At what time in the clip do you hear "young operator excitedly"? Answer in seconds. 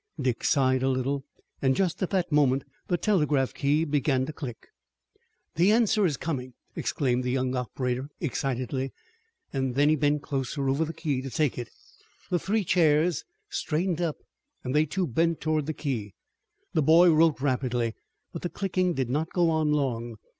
7.29-8.93